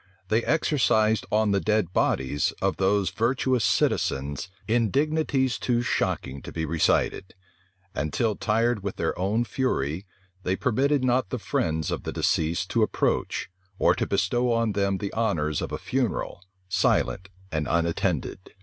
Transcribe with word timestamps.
They 0.29 0.43
exercised 0.43 1.27
on 1.31 1.51
the 1.51 1.59
dead 1.59 1.93
bodies 1.93 2.53
of 2.59 2.77
those 2.77 3.11
virtuous 3.11 3.63
citizens, 3.63 4.49
indignities 4.67 5.59
too 5.59 5.83
shocking 5.83 6.41
to 6.41 6.51
be 6.51 6.65
recited; 6.65 7.35
and 7.93 8.11
till 8.11 8.35
tired 8.35 8.81
with 8.81 8.95
their 8.95 9.15
own 9.19 9.43
fury, 9.43 10.07
they 10.41 10.55
permitted 10.55 11.03
not 11.03 11.29
the 11.29 11.37
friends 11.37 11.91
of 11.91 12.01
the 12.01 12.11
deceased 12.11 12.71
to 12.71 12.81
approach, 12.81 13.51
or 13.77 13.93
to 13.93 14.07
bestow 14.07 14.51
on 14.51 14.71
them 14.71 14.97
the 14.97 15.13
honors 15.13 15.61
of 15.61 15.71
a 15.71 15.77
funeral, 15.77 16.41
silent 16.67 17.29
and 17.51 17.67
unattended. 17.69 18.55